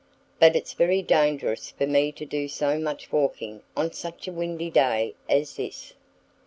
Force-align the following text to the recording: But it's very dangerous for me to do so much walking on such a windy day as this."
But 0.39 0.55
it's 0.55 0.73
very 0.73 1.03
dangerous 1.03 1.69
for 1.69 1.85
me 1.85 2.11
to 2.13 2.25
do 2.25 2.47
so 2.47 2.79
much 2.79 3.11
walking 3.11 3.61
on 3.77 3.91
such 3.91 4.27
a 4.27 4.31
windy 4.31 4.71
day 4.71 5.13
as 5.29 5.57
this." 5.57 5.93